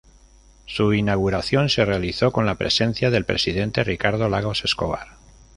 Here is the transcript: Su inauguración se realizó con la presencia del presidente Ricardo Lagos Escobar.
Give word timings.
Su 0.65 0.93
inauguración 0.95 1.69
se 1.69 1.85
realizó 1.85 2.31
con 2.31 2.47
la 2.47 2.55
presencia 2.55 3.11
del 3.11 3.23
presidente 3.23 3.83
Ricardo 3.83 4.29
Lagos 4.29 4.65
Escobar. 4.65 5.17